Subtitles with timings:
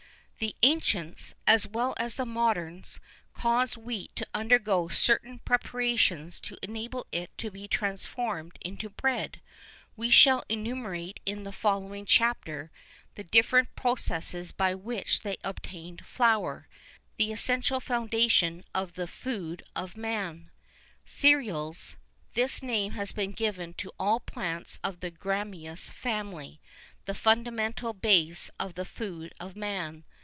[0.43, 2.99] [II 42] The ancients, as well as the moderns,
[3.31, 9.39] caused wheat to undergo certain preparations to enable it to be transformed into bread,
[9.95, 12.71] we shall enumerate in the following chapter
[13.13, 16.67] the different processes by which they obtained flour,
[17.17, 20.49] the essential foundation of the food of man.
[21.05, 21.97] Cereals.
[22.33, 26.59] This name has been given to all plants of the gramineous family,
[27.05, 30.03] the fundamental base of the food of man.